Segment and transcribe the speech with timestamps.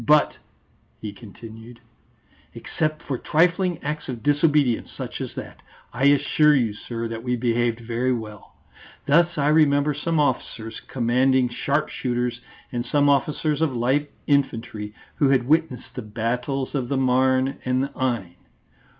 [0.07, 0.37] But,"
[0.99, 1.79] he continued,
[2.55, 5.61] "except for trifling acts of disobedience such as that,
[5.93, 8.55] I assure you, sir, that we behaved very well.
[9.05, 12.41] Thus I remember some officers commanding sharp shooters
[12.71, 17.83] and some officers of light infantry, who had witnessed the Battles of the Marne and
[17.83, 18.37] the Aisne.